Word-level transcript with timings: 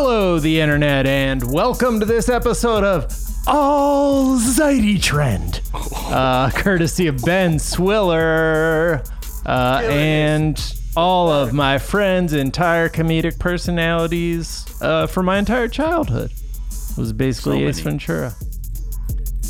Hello, 0.00 0.38
the 0.38 0.60
internet, 0.60 1.08
and 1.08 1.42
welcome 1.52 1.98
to 1.98 2.06
this 2.06 2.28
episode 2.28 2.84
of 2.84 3.12
All 3.48 4.38
Zeity 4.38 5.02
Trend, 5.02 5.60
uh, 5.74 6.50
courtesy 6.50 7.08
of 7.08 7.24
Ben 7.24 7.58
Swiller 7.58 9.02
uh, 9.44 9.82
and 9.82 10.74
all 10.96 11.32
of 11.32 11.52
my 11.52 11.78
friends' 11.78 12.32
entire 12.32 12.88
comedic 12.88 13.40
personalities 13.40 14.64
uh, 14.80 15.08
for 15.08 15.24
my 15.24 15.36
entire 15.36 15.66
childhood. 15.66 16.30
It 16.30 16.96
was 16.96 17.12
basically 17.12 17.64
Ace. 17.64 17.80
Ventura. 17.80 18.36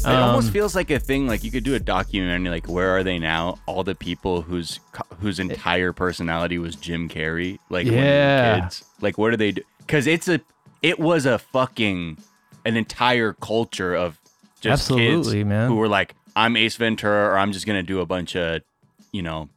It 0.05 0.07
almost 0.07 0.49
Um, 0.49 0.53
feels 0.53 0.75
like 0.75 0.91
a 0.91 0.99
thing. 0.99 1.27
Like 1.27 1.45
you 1.45 1.51
could 1.51 1.65
do 1.65 1.75
a 1.75 1.81
documentary, 1.81 2.51
like 2.51 2.67
where 2.69 2.91
are 2.97 3.03
they 3.03 3.19
now? 3.19 3.59
All 3.67 3.83
the 3.85 3.95
people 3.95 4.43
whose 4.43 4.81
whose 5.21 5.39
entire 5.41 5.93
personality 5.93 6.59
was 6.59 6.77
Jim 6.77 7.09
Carrey, 7.09 7.59
like 7.71 7.87
when 7.87 7.95
Yeah. 7.95 8.61
kids. 8.61 8.85
Like 9.01 9.19
what 9.19 9.31
do 9.31 9.37
they 9.37 9.53
do? 9.53 9.63
Because 9.79 10.07
it's 10.07 10.29
a, 10.29 10.41
it 10.83 10.99
was 10.99 11.27
a 11.27 11.39
fucking, 11.39 12.19
an 12.65 12.77
entire 12.77 13.33
culture 13.33 13.95
of 13.95 14.19
just 14.61 14.83
Absolutely, 14.91 15.35
kids 15.39 15.45
man. 15.47 15.69
who 15.69 15.77
were 15.77 15.89
like, 15.89 16.15
I'm 16.37 16.57
Ace 16.57 16.77
Ventura, 16.77 17.31
or 17.33 17.39
I'm 17.39 17.53
just 17.53 17.67
gonna 17.67 17.83
do 17.83 18.01
a 18.01 18.07
bunch 18.07 18.37
of, 18.37 18.63
you 19.13 19.23
know, 19.23 19.49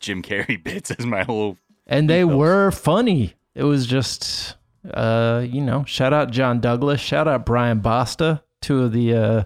Jim 0.00 0.22
Carrey 0.22 0.62
bits 0.64 0.90
as 0.90 1.06
my 1.06 1.22
whole. 1.24 1.56
and 1.86 2.08
they 2.10 2.24
were 2.24 2.70
funny. 2.72 3.34
It 3.54 3.64
was 3.64 3.86
just, 3.86 4.56
uh, 4.92 5.44
you 5.48 5.60
know, 5.60 5.84
shout 5.84 6.12
out 6.12 6.30
John 6.30 6.60
Douglas, 6.60 7.00
shout 7.00 7.28
out 7.28 7.44
Brian 7.46 7.80
Basta, 7.80 8.42
two 8.60 8.82
of 8.82 8.92
the, 8.92 9.14
uh, 9.14 9.44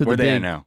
of 0.00 0.06
Where 0.06 0.16
the 0.16 0.22
they 0.22 0.32
big, 0.34 0.42
now? 0.42 0.66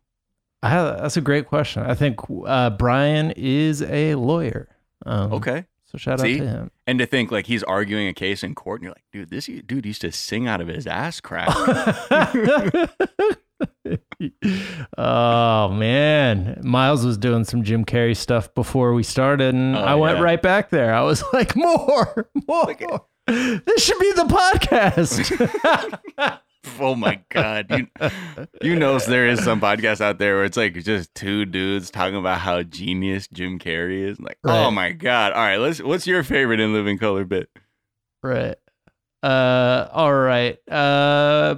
I 0.64 0.70
have, 0.70 0.98
that's 1.00 1.18
a 1.18 1.22
great 1.22 1.48
question. 1.48 1.84
I 1.84 1.94
think 1.96 2.20
uh, 2.46 2.72
Brian 2.72 3.32
is 3.36 3.82
a 3.84 4.16
lawyer. 4.16 4.70
Um, 5.06 5.34
Okay. 5.34 5.66
So 5.88 5.98
shout 6.00 6.20
See? 6.20 6.36
out 6.36 6.40
to 6.40 6.48
him. 6.48 6.72
And 6.88 6.98
to 7.00 7.06
think 7.06 7.32
like 7.32 7.46
he's 7.46 7.62
arguing 7.64 8.08
a 8.08 8.14
case 8.14 8.44
in 8.44 8.56
court, 8.56 8.82
and 8.82 8.86
you're 8.86 8.92
like, 8.94 9.04
dude, 9.12 9.30
this 9.30 9.46
dude 9.66 9.86
used 9.86 10.02
to 10.02 10.12
sing 10.12 10.48
out 10.48 10.60
of 10.60 10.68
his 10.68 10.88
ass 10.88 11.22
crack. 11.22 11.48
oh 14.98 15.70
man, 15.70 16.60
Miles 16.64 17.06
was 17.06 17.18
doing 17.18 17.44
some 17.44 17.64
Jim 17.64 17.86
Carrey 17.86 18.16
stuff 18.18 18.54
before 18.56 18.94
we 18.94 19.04
started, 19.04 19.54
and 19.54 19.76
Oh, 19.76 19.80
I 19.82 19.96
went 19.96 20.18
yeah. 20.18 20.24
right 20.24 20.42
back 20.42 20.70
there. 20.70 20.94
I 20.94 21.02
was 21.02 21.24
like, 21.34 21.56
more, 21.56 22.30
more. 22.48 22.76
this 23.28 23.84
should 23.84 24.00
be 24.00 24.12
the 24.14 24.24
podcast. 24.24 26.42
Oh 26.80 26.96
my 26.96 27.20
god, 27.30 27.68
you 27.70 27.88
you 28.62 28.76
know 28.76 29.00
there 29.08 29.28
is 29.28 29.44
some 29.44 29.62
podcast 29.62 30.02
out 30.02 30.18
there 30.18 30.36
where 30.36 30.46
it's 30.46 30.58
like 30.58 30.74
just 30.84 31.14
two 31.16 31.46
dudes 31.46 31.90
talking 31.90 32.16
about 32.16 32.40
how 32.40 32.64
genius 32.64 33.28
Jim 33.28 33.60
Carrey 33.60 34.10
is. 34.10 34.20
Like, 34.20 34.38
oh 34.44 34.72
my 34.72 34.92
god. 34.92 35.34
All 35.34 35.40
right, 35.40 35.58
let's. 35.58 35.82
What's 35.82 36.08
your 36.08 36.24
favorite 36.24 36.60
in 36.60 36.74
Living 36.74 36.98
Color 36.98 37.26
bit? 37.26 37.50
right. 38.22 38.56
Uh, 39.24 39.88
all 39.92 40.14
right. 40.14 40.58
Uh, 40.70 41.56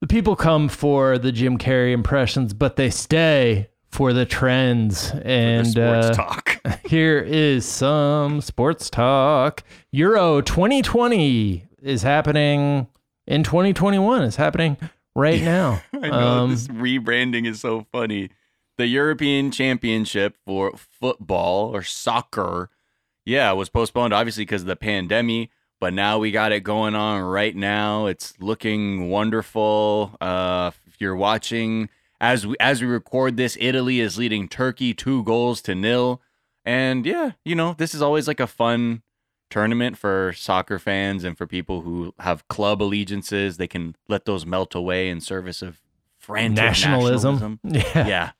the 0.00 0.06
people 0.06 0.36
come 0.36 0.68
for 0.68 1.16
the 1.16 1.32
Jim 1.32 1.56
Carrey 1.56 1.92
impressions, 1.92 2.52
but 2.52 2.76
they 2.76 2.90
stay 2.90 3.68
for 3.90 4.12
the 4.12 4.26
trends. 4.26 5.10
And 5.24 5.66
the 5.66 6.02
sports 6.02 6.06
uh, 6.06 6.12
talk. 6.12 6.60
Here 6.86 7.18
is 7.20 7.64
some 7.64 8.40
sports 8.40 8.90
talk. 8.90 9.62
Euro 9.92 10.42
2020 10.42 11.64
is 11.82 12.02
happening 12.02 12.88
in 13.26 13.42
2021. 13.42 14.22
It's 14.22 14.36
happening 14.36 14.76
right 15.14 15.42
now. 15.42 15.82
I 15.92 16.08
know 16.10 16.42
Um, 16.44 16.50
this 16.50 16.68
rebranding 16.68 17.46
is 17.46 17.60
so 17.60 17.86
funny. 17.92 18.30
The 18.76 18.86
European 18.86 19.50
Championship 19.50 20.36
for 20.44 20.72
football 20.76 21.74
or 21.74 21.82
soccer, 21.82 22.70
yeah, 23.24 23.52
was 23.52 23.68
postponed 23.68 24.12
obviously 24.12 24.42
because 24.44 24.62
of 24.62 24.66
the 24.68 24.76
pandemic. 24.76 25.50
But 25.80 25.92
now 25.92 26.18
we 26.18 26.30
got 26.30 26.52
it 26.52 26.60
going 26.60 26.94
on 26.94 27.22
right 27.22 27.54
now. 27.54 28.06
It's 28.06 28.32
looking 28.40 29.10
wonderful. 29.10 30.16
Uh, 30.20 30.70
if 30.86 31.00
you're 31.00 31.16
watching 31.16 31.88
as 32.20 32.46
we 32.46 32.56
as 32.58 32.80
we 32.80 32.86
record 32.88 33.36
this, 33.36 33.56
Italy 33.60 34.00
is 34.00 34.16
leading 34.16 34.48
Turkey 34.48 34.94
two 34.94 35.22
goals 35.24 35.60
to 35.62 35.74
nil. 35.74 36.22
And 36.64 37.04
yeah, 37.04 37.32
you 37.44 37.54
know 37.54 37.74
this 37.76 37.94
is 37.94 38.00
always 38.00 38.26
like 38.26 38.40
a 38.40 38.46
fun 38.46 39.02
tournament 39.54 39.96
for 39.96 40.32
soccer 40.36 40.78
fans 40.80 41.22
and 41.22 41.38
for 41.38 41.46
people 41.46 41.82
who 41.82 42.12
have 42.18 42.46
club 42.48 42.82
allegiances. 42.82 43.56
They 43.56 43.68
can 43.68 43.94
let 44.08 44.24
those 44.24 44.44
melt 44.44 44.74
away 44.74 45.08
in 45.08 45.20
service 45.20 45.62
of 45.62 45.80
frantic 46.18 46.56
nationalism. 46.64 47.60
nationalism. 47.62 47.92
Yeah. 48.04 48.06
Yeah. 48.08 48.30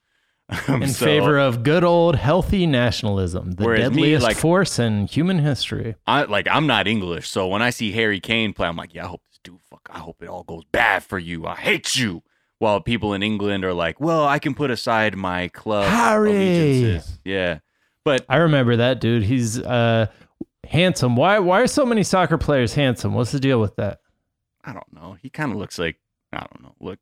Um, 0.69 0.83
In 0.83 0.89
so 0.89 1.07
favor 1.07 1.39
of 1.39 1.63
good 1.63 1.85
old 1.85 2.17
healthy 2.17 2.67
nationalism, 2.67 3.53
the 3.53 3.65
Whereas 3.65 3.91
me, 3.93 3.97
deadliest 4.03 4.25
like- 4.25 4.37
force 4.37 4.79
in 4.79 5.07
human 5.07 5.39
history. 5.39 5.95
I 6.07 6.25
like 6.25 6.47
I'm 6.51 6.67
not 6.67 6.87
English, 6.87 7.29
so 7.29 7.47
when 7.49 7.63
I 7.63 7.71
see 7.71 7.93
Harry 7.93 8.21
Kane 8.21 8.53
play, 8.53 8.67
I'm 8.69 8.77
like, 8.77 8.93
yeah, 8.93 9.05
I 9.05 9.09
hope 9.09 9.23
this 9.31 9.39
dude 9.43 9.61
fuck. 9.71 9.89
I 9.91 10.01
hope 10.01 10.21
it 10.23 10.29
all 10.29 10.43
goes 10.43 10.65
bad 10.73 11.03
for 11.05 11.19
you. 11.19 11.47
I 11.47 11.55
hate 11.57 11.97
you. 11.97 12.23
While 12.59 12.81
people 12.81 13.15
in 13.15 13.23
England 13.23 13.65
are 13.65 13.73
like, 13.73 14.01
well, 14.01 14.27
I 14.27 14.39
can 14.39 14.55
put 14.55 14.71
aside 14.71 15.17
my 15.17 15.49
club 15.49 15.87
Harry. 15.89 16.31
allegiances. 16.31 17.19
Yeah, 17.25 17.59
but 18.05 18.25
I 18.29 18.37
remember 18.37 18.77
that 18.77 19.01
dude. 19.01 19.23
He's 19.25 19.59
uh, 19.61 20.07
handsome. 20.75 21.17
Why? 21.17 21.39
Why 21.39 21.61
are 21.61 21.67
so 21.67 21.87
many 21.87 22.03
soccer 22.03 22.37
players 22.37 22.75
handsome? 22.75 23.15
What's 23.15 23.33
the 23.33 23.41
deal 23.41 23.61
with 23.61 23.77
that? 23.77 24.01
I 24.65 24.73
don't 24.73 24.93
know. 24.93 25.17
He 25.21 25.31
kind 25.31 25.53
of 25.53 25.59
looks 25.59 25.79
like 25.79 25.97
I 26.33 26.39
don't 26.39 26.63
know. 26.63 26.75
Look, 26.81 26.99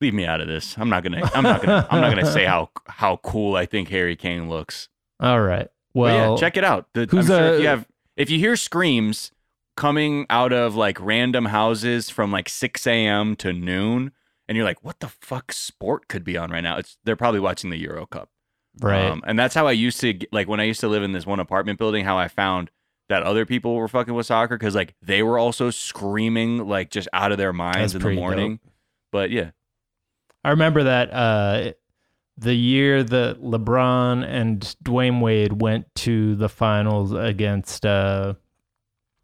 leave 0.00 0.14
me 0.14 0.24
out 0.24 0.40
of 0.40 0.48
this. 0.48 0.76
I'm 0.78 0.88
not 0.88 1.02
gonna. 1.02 1.28
I'm 1.34 1.42
not 1.42 1.60
gonna. 1.62 1.86
I'm 1.90 2.00
not 2.00 2.10
gonna 2.10 2.30
say 2.30 2.44
how 2.44 2.70
how 2.86 3.16
cool 3.18 3.56
I 3.56 3.66
think 3.66 3.88
Harry 3.88 4.16
Kane 4.16 4.48
looks. 4.48 4.88
All 5.20 5.40
right. 5.40 5.68
Well, 5.94 6.34
yeah, 6.34 6.40
check 6.40 6.56
it 6.56 6.64
out. 6.64 6.86
The, 6.94 7.02
I'm 7.02 7.08
who's 7.08 7.26
sure 7.26 7.36
if 7.36 7.58
uh, 7.58 7.62
you 7.62 7.66
have 7.68 7.86
if 8.16 8.30
you 8.30 8.38
hear 8.38 8.56
screams 8.56 9.32
coming 9.76 10.26
out 10.30 10.52
of 10.52 10.74
like 10.74 10.98
random 11.00 11.46
houses 11.46 12.10
from 12.10 12.32
like 12.32 12.48
6 12.48 12.84
a.m. 12.86 13.36
to 13.36 13.52
noon, 13.52 14.12
and 14.48 14.56
you're 14.56 14.64
like, 14.64 14.84
what 14.84 15.00
the 15.00 15.08
fuck 15.08 15.52
sport 15.52 16.08
could 16.08 16.24
be 16.24 16.36
on 16.36 16.50
right 16.50 16.62
now? 16.62 16.78
It's 16.78 16.98
they're 17.04 17.16
probably 17.16 17.40
watching 17.40 17.70
the 17.70 17.78
Euro 17.78 18.06
Cup. 18.06 18.30
Right. 18.80 19.06
Um, 19.06 19.22
and 19.26 19.38
that's 19.38 19.54
how 19.54 19.66
I 19.66 19.72
used 19.72 20.00
to 20.00 20.18
like 20.32 20.48
when 20.48 20.60
I 20.60 20.64
used 20.64 20.80
to 20.80 20.88
live 20.88 21.02
in 21.02 21.12
this 21.12 21.26
one 21.26 21.40
apartment 21.40 21.78
building. 21.78 22.04
How 22.04 22.16
I 22.18 22.28
found 22.28 22.70
that 23.08 23.22
other 23.22 23.46
people 23.46 23.74
were 23.74 23.88
fucking 23.88 24.14
with 24.14 24.26
soccer 24.26 24.56
because 24.56 24.74
like 24.74 24.94
they 25.02 25.22
were 25.22 25.38
also 25.38 25.70
screaming 25.70 26.66
like 26.68 26.90
just 26.90 27.08
out 27.12 27.32
of 27.32 27.38
their 27.38 27.52
minds 27.52 27.92
That's 27.92 28.04
in 28.04 28.10
the 28.10 28.16
morning. 28.16 28.60
But 29.10 29.30
yeah, 29.30 29.50
I 30.44 30.50
remember 30.50 30.84
that 30.84 31.10
uh, 31.12 31.72
the 32.36 32.54
year 32.54 33.02
that 33.02 33.42
LeBron 33.42 34.24
and 34.24 34.60
Dwyane 34.84 35.20
Wade 35.20 35.60
went 35.60 35.86
to 35.96 36.36
the 36.36 36.48
finals 36.48 37.12
against 37.12 37.84
uh, 37.86 38.34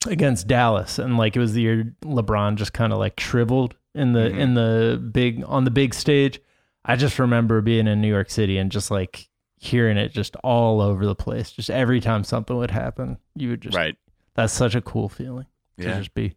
against 0.07 0.47
Dallas, 0.49 0.99
and 0.99 1.17
like 1.17 1.37
it 1.37 1.39
was 1.39 1.53
the 1.53 1.63
year 1.63 1.95
LeBron 2.03 2.57
just 2.57 2.73
kind 2.73 2.93
of 2.93 2.99
like 2.99 3.21
shriveled 3.21 3.77
in 3.95 4.13
the 4.13 4.21
Mhm. 4.31 4.39
in 4.39 4.55
the 4.55 5.11
big 5.13 5.45
on 5.47 5.65
the 5.65 5.71
big 5.71 5.95
stage. 5.95 6.41
I 6.85 6.97
just 6.97 7.19
remember 7.19 7.61
being 7.61 7.87
in 7.87 8.01
New 8.01 8.09
York 8.09 8.29
City 8.31 8.59
and 8.59 8.71
just 8.71 8.91
like 8.91 9.29
hearing 9.65 9.97
it 9.97 10.13
just 10.13 10.37
all 10.45 10.81
over 10.81 11.05
the 11.07 11.15
place. 11.15 11.51
Just 11.51 11.71
every 11.71 12.01
time 12.01 12.23
something 12.25 12.57
would 12.57 12.71
happen, 12.71 13.19
you 13.35 13.51
would 13.51 13.61
just 13.63 13.77
right. 13.77 13.97
that's 14.35 14.53
such 14.53 14.75
a 14.75 14.81
cool 14.81 15.09
feeling 15.09 15.47
to 15.79 15.87
Yeah. 15.89 15.99
just 15.99 16.15
be 16.15 16.35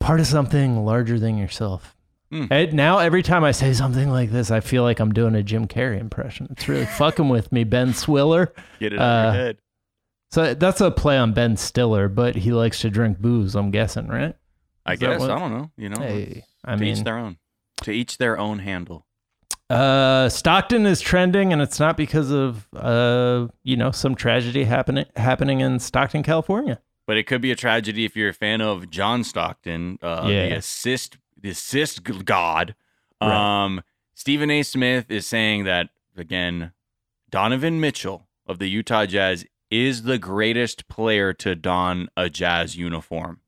part 0.00 0.20
of 0.20 0.26
something 0.26 0.84
larger 0.84 1.18
than 1.18 1.36
yourself. 1.38 1.94
Hmm. 2.30 2.46
And 2.50 2.72
now 2.72 2.98
every 2.98 3.22
time 3.22 3.44
I 3.44 3.52
say 3.52 3.72
something 3.74 4.10
like 4.10 4.30
this, 4.30 4.50
I 4.50 4.60
feel 4.60 4.82
like 4.82 4.98
I'm 4.98 5.12
doing 5.12 5.34
a 5.34 5.42
Jim 5.42 5.68
Carrey 5.68 6.00
impression. 6.00 6.48
It's 6.50 6.66
really 6.68 6.86
fucking 6.98 7.28
with 7.28 7.52
me, 7.52 7.64
Ben 7.64 7.92
Swiller. 7.92 8.52
Get 8.80 8.92
it 8.94 8.98
out 8.98 9.02
Uh, 9.24 9.28
of 9.28 9.34
your 9.34 9.44
head. 9.44 9.58
So 10.30 10.54
that's 10.54 10.80
a 10.80 10.90
play 10.90 11.16
on 11.16 11.32
Ben 11.32 11.56
Stiller, 11.56 12.08
but 12.08 12.34
he 12.34 12.50
likes 12.52 12.80
to 12.80 12.90
drink 12.90 13.18
booze. 13.18 13.54
I'm 13.54 13.70
guessing, 13.70 14.08
right? 14.08 14.34
I 14.84 14.94
is 14.94 14.98
guess 14.98 15.22
I 15.22 15.38
don't 15.38 15.52
know. 15.52 15.70
You 15.76 15.90
know, 15.90 16.00
Hey, 16.00 16.44
I 16.64 16.74
to 16.76 16.84
each 16.84 17.04
their 17.04 17.18
own. 17.18 17.36
To 17.82 17.92
each 17.92 18.18
their 18.18 18.36
own 18.38 18.58
handle. 18.58 19.06
Uh, 19.70 20.28
Stockton 20.28 20.84
is 20.86 21.00
trending, 21.00 21.52
and 21.52 21.62
it's 21.62 21.80
not 21.80 21.96
because 21.96 22.30
of 22.30 22.68
uh, 22.74 23.48
you 23.62 23.76
know, 23.76 23.90
some 23.90 24.14
tragedy 24.14 24.64
happening 24.64 25.06
happening 25.16 25.60
in 25.60 25.78
Stockton, 25.78 26.22
California. 26.22 26.80
But 27.06 27.16
it 27.16 27.24
could 27.26 27.40
be 27.40 27.50
a 27.50 27.56
tragedy 27.56 28.04
if 28.04 28.16
you're 28.16 28.30
a 28.30 28.34
fan 28.34 28.60
of 28.60 28.88
John 28.90 29.24
Stockton, 29.24 29.98
uh, 30.02 30.26
Yeah. 30.28 30.48
the 30.48 30.56
assist, 30.56 31.18
the 31.40 31.50
assist 31.50 32.02
god. 32.24 32.74
Right. 33.20 33.64
Um, 33.64 33.82
Stephen 34.14 34.50
A. 34.50 34.62
Smith 34.62 35.10
is 35.10 35.26
saying 35.26 35.64
that 35.64 35.90
again. 36.16 36.72
Donovan 37.30 37.80
Mitchell 37.80 38.28
of 38.46 38.58
the 38.58 38.68
Utah 38.68 39.06
Jazz 39.06 39.44
is 39.70 40.02
the 40.04 40.18
greatest 40.18 40.86
player 40.88 41.32
to 41.32 41.54
don 41.56 42.08
a 42.16 42.30
Jazz 42.30 42.76
uniform, 42.76 43.40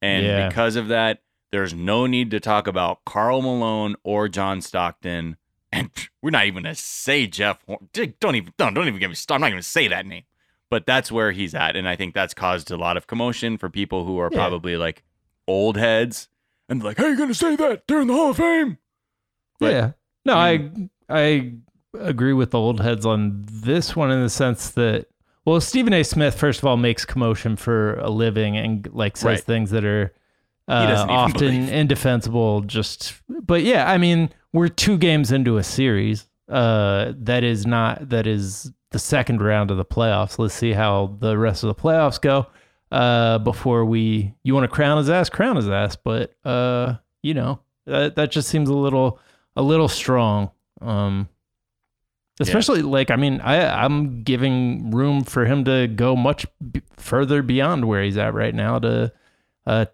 and 0.00 0.24
Yeah. 0.24 0.48
because 0.48 0.74
of 0.76 0.88
that, 0.88 1.22
there's 1.52 1.74
no 1.74 2.06
need 2.06 2.30
to 2.30 2.40
talk 2.40 2.66
about 2.66 3.04
Karl 3.04 3.42
Malone 3.42 3.94
or 4.04 4.28
John 4.28 4.60
Stockton. 4.62 5.36
And 5.78 5.90
we're 6.22 6.30
not 6.30 6.46
even 6.46 6.62
gonna 6.62 6.74
say 6.74 7.26
Jeff. 7.26 7.58
Horn- 7.66 7.88
Don't 8.20 8.34
even 8.36 8.52
don't, 8.56 8.74
don't 8.74 8.88
even 8.88 9.00
get 9.00 9.08
me 9.08 9.14
started. 9.14 9.36
I'm 9.36 9.40
not 9.42 9.46
even 9.48 9.56
gonna 9.56 9.62
say 9.62 9.88
that 9.88 10.06
name 10.06 10.24
but 10.68 10.84
that's 10.84 11.12
where 11.12 11.30
he's 11.30 11.54
at 11.54 11.76
and 11.76 11.88
i 11.88 11.94
think 11.94 12.12
that's 12.12 12.34
caused 12.34 12.72
a 12.72 12.76
lot 12.76 12.96
of 12.96 13.06
commotion 13.06 13.56
for 13.56 13.70
people 13.70 14.04
who 14.04 14.18
are 14.18 14.28
Yeah. 14.32 14.36
probably 14.38 14.76
like 14.76 15.04
old 15.46 15.76
heads 15.76 16.26
and 16.68 16.82
like 16.82 16.96
how 16.98 17.04
are 17.04 17.10
you 17.10 17.16
gonna 17.16 17.34
say 17.34 17.54
that 17.54 17.86
during 17.86 18.08
the 18.08 18.14
hall 18.14 18.30
of 18.30 18.36
fame 18.36 18.78
But- 19.60 19.72
yeah. 19.72 19.92
No, 20.24 20.34
I 20.34 20.68
I 21.08 21.52
agree 21.96 22.32
with 22.32 22.50
the 22.50 22.58
old 22.58 22.80
heads 22.80 23.06
on 23.06 23.44
this 23.48 23.94
one 23.94 24.10
in 24.10 24.20
the 24.20 24.28
sense 24.28 24.70
that 24.70 25.06
well, 25.44 25.60
Stephen 25.60 25.92
A. 25.92 26.02
Smith, 26.02 26.34
first 26.36 26.58
of 26.58 26.64
all, 26.64 26.76
makes 26.76 27.04
commotion 27.04 27.54
for 27.54 27.94
a 28.00 28.10
living 28.10 28.56
and 28.56 28.88
like 28.92 29.16
says 29.16 29.24
Right. 29.24 29.40
things 29.44 29.70
that 29.70 29.84
are 29.84 30.12
uh, 30.66 31.06
often 31.08 31.38
believe. 31.38 31.68
indefensible. 31.72 32.62
Just, 32.62 33.14
but 33.28 33.62
yeah, 33.62 33.88
I 33.88 33.98
mean, 33.98 34.30
we're 34.56 34.68
two 34.68 34.96
games 34.96 35.32
into 35.32 35.58
a 35.58 35.62
series. 35.62 36.26
Uh, 36.48 37.12
that 37.18 37.44
is 37.44 37.66
not 37.66 38.08
that 38.08 38.26
is 38.26 38.72
the 38.90 38.98
second 38.98 39.42
round 39.42 39.70
of 39.70 39.76
the 39.76 39.84
playoffs. 39.84 40.38
Let's 40.38 40.54
see 40.54 40.72
how 40.72 41.16
the 41.20 41.36
rest 41.36 41.62
of 41.62 41.68
the 41.68 41.74
playoffs 41.74 42.20
go. 42.20 42.46
Uh, 42.90 43.38
before 43.38 43.84
we, 43.84 44.32
you 44.44 44.54
want 44.54 44.64
to 44.64 44.74
crown 44.74 44.96
his 44.96 45.10
ass, 45.10 45.28
crown 45.28 45.56
his 45.56 45.68
ass. 45.68 45.96
But 45.96 46.34
uh, 46.44 46.94
you 47.22 47.34
know, 47.34 47.60
that 47.84 48.16
that 48.16 48.30
just 48.30 48.48
seems 48.48 48.70
a 48.70 48.74
little 48.74 49.18
a 49.56 49.62
little 49.62 49.88
strong. 49.88 50.50
Um, 50.80 51.28
especially 52.40 52.80
like 52.80 53.10
I 53.10 53.16
mean, 53.16 53.40
I 53.42 53.84
I'm 53.84 54.22
giving 54.22 54.90
room 54.90 55.22
for 55.24 55.44
him 55.44 55.64
to 55.66 55.86
go 55.88 56.16
much 56.16 56.46
b- 56.70 56.80
further 56.96 57.42
beyond 57.42 57.86
where 57.86 58.02
he's 58.02 58.16
at 58.16 58.32
right 58.32 58.54
now 58.54 58.78
to 58.78 59.12
uh 59.66 59.86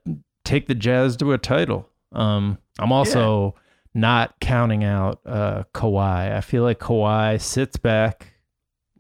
take 0.45 0.69
the 0.69 0.75
Jazz 0.75 1.17
to 1.17 1.33
a 1.33 1.39
title. 1.39 1.89
Um, 2.13 2.59
I'm 2.79 2.93
also 2.93 3.55
not 3.95 4.35
counting 4.41 4.85
out 4.85 5.21
uh 5.27 5.65
Kawhi. 5.75 6.33
I 6.35 6.41
feel 6.41 6.63
like 6.63 6.79
Kawhi 6.79 7.41
sits 7.41 7.77
back, 7.77 8.35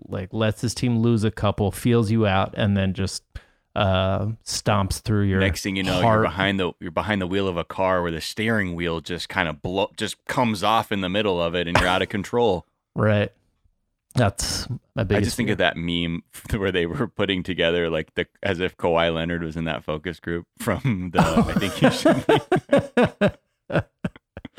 like 0.06 0.32
lets 0.32 0.60
his 0.60 0.74
team 0.74 0.98
lose 0.98 1.24
a 1.24 1.30
couple, 1.30 1.70
feels 1.70 2.10
you 2.10 2.26
out, 2.26 2.54
and 2.56 2.76
then 2.76 2.92
just 2.94 3.24
uh 3.74 4.26
stomps 4.44 5.00
through 5.00 5.22
your 5.24 5.40
Next 5.40 5.62
thing 5.62 5.76
you 5.76 5.82
know, 5.82 6.02
heart. 6.02 6.16
you're 6.16 6.22
behind 6.24 6.60
the 6.60 6.72
you're 6.78 6.90
behind 6.90 7.22
the 7.22 7.26
wheel 7.26 7.48
of 7.48 7.56
a 7.56 7.64
car 7.64 8.02
where 8.02 8.10
the 8.12 8.20
steering 8.20 8.74
wheel 8.74 9.00
just 9.00 9.30
kind 9.30 9.48
of 9.48 9.62
blow 9.62 9.90
just 9.96 10.22
comes 10.26 10.62
off 10.62 10.92
in 10.92 11.00
the 11.00 11.08
middle 11.08 11.40
of 11.40 11.54
it 11.54 11.66
and 11.66 11.78
you're 11.78 11.88
out 11.88 12.02
of 12.02 12.08
control. 12.10 12.66
right. 12.94 13.32
That's 14.14 14.68
my 14.94 15.04
biggest. 15.04 15.22
I 15.22 15.24
just 15.24 15.36
think 15.38 15.46
fear. 15.46 15.52
of 15.54 15.58
that 15.60 15.76
meme 15.78 16.22
where 16.60 16.70
they 16.70 16.84
were 16.84 17.08
putting 17.08 17.42
together 17.42 17.88
like 17.88 18.14
the 18.14 18.26
as 18.42 18.60
if 18.60 18.76
Kawhi 18.76 19.14
Leonard 19.14 19.42
was 19.42 19.56
in 19.56 19.64
that 19.64 19.84
focus 19.84 20.20
group 20.20 20.46
from 20.58 21.12
the 21.14 21.20
I 21.22 21.54
think 21.54 21.80
you 21.80 21.90
should 21.90 23.38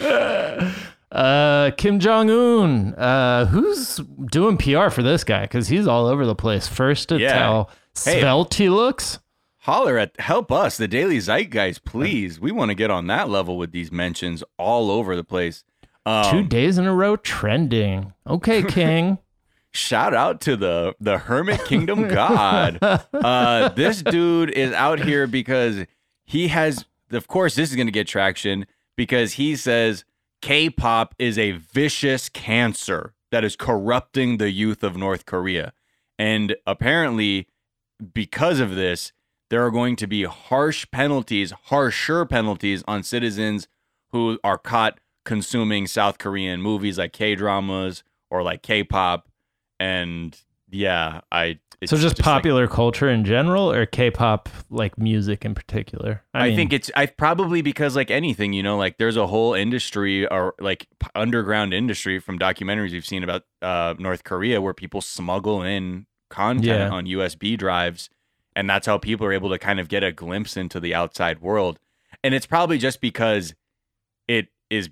uh, 1.12 1.72
Kim 1.78 2.00
Jong 2.00 2.30
Un. 2.30 2.94
Uh, 2.96 3.46
who's 3.46 3.98
doing 4.32 4.58
PR 4.58 4.90
for 4.90 5.04
this 5.04 5.24
guy? 5.24 5.42
Because 5.44 5.68
he's 5.68 5.88
all 5.88 6.06
over 6.08 6.26
the 6.26 6.36
place. 6.36 6.68
First 6.68 7.10
to 7.10 7.20
Yeah. 7.20 7.34
tell 7.34 7.70
Hey. 8.04 8.20
svelte 8.22 8.54
he 8.56 8.70
looks. 8.70 9.20
holler 9.60 9.98
at 9.98 10.20
help 10.20 10.52
us 10.52 10.76
the 10.78 10.88
Daily 10.88 11.18
Zeitgeist 11.20 11.84
please. 11.86 12.40
We 12.40 12.52
want 12.52 12.70
to 12.70 12.76
get 12.76 12.90
on 12.92 13.08
that 13.08 13.30
level 13.30 13.58
with 13.58 13.72
these 13.72 13.92
mentions 13.92 14.44
all 14.58 14.92
over 14.92 15.16
the 15.16 15.24
place. 15.24 15.64
Um, 16.06 16.30
Two 16.32 16.44
days 16.44 16.78
in 16.78 16.86
a 16.86 16.94
row 16.94 17.16
trending. 17.16 18.14
Okay, 18.28 18.62
King. 18.68 19.20
shout 19.72 20.14
out 20.14 20.42
to 20.42 20.58
the 20.58 20.96
the 21.00 21.18
Hermit 21.18 21.64
Kingdom 21.66 22.08
God. 22.10 22.80
Uh, 23.14 23.70
this 23.70 24.02
dude 24.02 24.50
is 24.50 24.74
out 24.74 25.00
here 25.00 25.28
because 25.28 25.86
he 26.26 26.50
has. 26.50 26.84
Of 27.12 27.28
course, 27.28 27.54
this 27.56 27.70
is 27.70 27.76
going 27.78 27.88
to 27.88 27.92
get 27.94 28.08
traction 28.08 28.66
because 28.96 29.34
he 29.34 29.56
says 29.56 30.06
K-pop 30.42 31.16
is 31.18 31.38
a 31.38 31.52
vicious 31.52 32.30
cancer 32.30 33.14
that 33.32 33.44
is 33.44 33.56
corrupting 33.56 34.38
the 34.38 34.52
youth 34.52 34.84
of 34.84 34.96
North 34.98 35.26
Korea, 35.26 35.74
and 36.20 36.56
apparently, 36.68 37.48
because 38.14 38.60
of 38.60 38.76
this, 38.76 39.12
there 39.50 39.66
are 39.66 39.72
going 39.72 39.96
to 39.98 40.08
be 40.08 40.24
harsh 40.24 40.86
penalties, 40.92 41.52
harsher 41.66 42.26
penalties 42.26 42.84
on 42.88 43.04
citizens 43.04 43.68
who 44.12 44.40
are 44.44 44.58
caught 44.58 45.00
consuming 45.26 45.88
South 45.88 46.18
Korean 46.18 46.62
movies 46.62 46.98
like 46.98 47.14
K 47.14 47.36
dramas 47.36 48.04
or 48.30 48.44
like 48.44 48.62
K 48.62 48.84
pop. 48.84 49.30
And 49.80 50.40
yeah, 50.70 51.22
I. 51.32 51.60
So 51.90 51.98
just, 51.98 52.18
like- 52.20 52.24
popular 52.24 52.68
culture 52.68 53.10
in 53.10 53.26
general, 53.26 53.72
or 53.72 53.86
K-pop 53.86 54.50
like 54.70 54.98
music 54.98 55.46
in 55.46 55.54
particular? 55.56 56.24
I, 56.34 56.48
mean, 56.48 56.56
think 56.56 56.74
it's 56.74 56.92
I 56.96 57.06
probably 57.08 57.62
because 57.62 57.96
like 57.96 58.12
anything, 58.12 58.54
you 58.54 58.64
know, 58.64 58.78
like 58.78 58.98
there's 58.98 59.18
a 59.18 59.28
whole 59.28 59.54
industry 59.54 60.28
or 60.28 60.56
like 60.60 60.88
underground 61.16 61.74
industry 61.74 62.20
from 62.20 62.38
documentaries 62.40 62.92
we've 62.92 63.06
seen 63.06 63.24
about 63.24 63.44
uh, 63.62 63.94
North 64.00 64.24
Korea 64.24 64.62
where 64.62 64.74
people 64.74 65.02
smuggle 65.02 65.62
in 65.62 66.06
content 66.30 66.66
Yeah. 66.66 66.90
on 66.90 67.06
USB 67.06 67.58
drives, 67.58 68.10
and 68.56 68.70
that's 68.70 68.88
how 68.88 68.98
people 68.98 69.26
are 69.28 69.34
able 69.34 69.50
to 69.50 69.60
kind 69.60 69.80
of 69.80 69.88
get 69.90 70.04
a 70.04 70.12
glimpse 70.12 70.58
into 70.58 70.80
the 70.80 70.94
outside 70.96 71.42
world. 71.42 71.80
And 72.24 72.34
it's 72.34 72.46
probably 72.46 72.78
just 72.78 73.02
because 73.02 73.54
it 74.28 74.48
is 74.70 74.90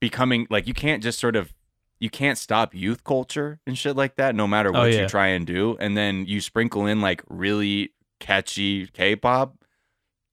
becoming 0.00 0.46
like 0.50 0.66
you 0.66 0.74
can't 0.74 1.02
just 1.02 1.18
sort 1.18 1.36
of 1.36 1.52
you 1.98 2.10
can't 2.10 2.36
stop 2.38 2.74
youth 2.74 3.04
culture 3.04 3.58
and 3.66 3.76
shit 3.78 3.96
like 3.96 4.16
that 4.16 4.34
no 4.34 4.46
matter 4.46 4.70
Oh, 4.74 4.80
what 4.80 4.92
yeah. 4.92 5.02
you 5.02 5.08
try 5.08 5.28
and 5.28 5.46
do 5.46 5.76
and 5.80 5.96
then 5.96 6.26
you 6.26 6.40
sprinkle 6.40 6.86
in 6.86 7.00
like 7.00 7.22
really 7.28 7.92
catchy 8.20 8.86
k-pop 8.88 9.56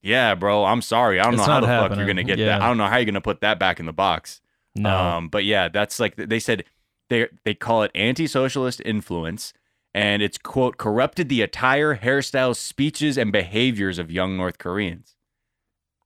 yeah 0.02 0.36
bro 0.36 0.66
i'm 0.66 0.82
sorry 0.82 1.20
i 1.20 1.24
don't 1.24 1.34
It's 1.36 1.46
know 1.48 1.54
how 1.54 1.60
the 1.62 1.68
fuck 1.68 1.96
you're 1.98 2.06
gonna 2.08 2.24
get 2.24 2.38
Yeah. 2.40 2.46
that 2.48 2.62
i 2.62 2.68
don't 2.68 2.78
know 2.78 2.88
how 2.88 2.98
you're 2.98 3.06
gonna 3.06 3.22
put 3.22 3.42
that 3.42 3.60
back 3.60 3.80
in 3.80 3.86
the 3.86 3.94
box 3.94 4.42
no. 4.76 4.96
um 4.98 5.30
but 5.30 5.46
yeah 5.46 5.68
that's 5.70 6.00
like 6.00 6.16
they 6.16 6.40
said 6.40 6.64
they 7.10 7.28
they 7.46 7.54
call 7.54 7.84
it 7.84 7.92
anti-socialist 7.96 8.82
influence 8.86 9.54
and 9.94 10.22
it's 10.24 10.38
quote 10.38 10.78
corrupted 10.78 11.30
the 11.30 11.42
attire 11.42 11.98
hairstyles 11.98 12.56
speeches 12.58 13.18
and 13.18 13.32
behaviors 13.32 14.00
of 14.00 14.12
young 14.12 14.36
north 14.38 14.58
koreans 14.58 15.16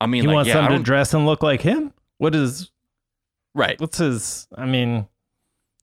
i 0.02 0.06
mean 0.06 0.22
he 0.22 0.28
like, 0.28 0.34
wants 0.36 0.48
yeah, 0.50 0.62
them 0.68 0.78
to 0.78 0.84
dress 0.84 1.14
and 1.14 1.26
look 1.26 1.42
like 1.42 1.62
him. 1.62 1.94
What 2.20 2.34
is 2.36 2.72
right 3.56 3.80
what's 3.80 3.98
his? 4.00 4.48
I 4.56 4.66
mean, 4.66 5.08